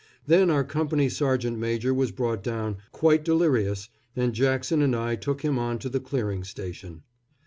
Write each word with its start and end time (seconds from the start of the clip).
Then 0.25 0.49
our 0.49 0.63
company 0.63 1.09
sergeant 1.09 1.59
major 1.59 1.93
was 1.93 2.09
brought 2.11 2.41
down, 2.41 2.77
quite 2.91 3.23
delirious, 3.23 3.87
and 4.15 4.33
Jackson 4.33 4.81
and 4.81 4.95
I 4.95 5.13
took 5.15 5.43
him 5.43 5.59
on 5.59 5.77
to 5.77 5.89
the 5.89 5.99
clearing 5.99 6.43
station. 6.43 7.03